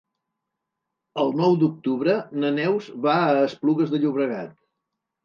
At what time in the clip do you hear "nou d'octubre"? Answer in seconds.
1.41-2.15